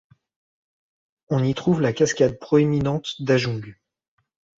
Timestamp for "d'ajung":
3.21-3.75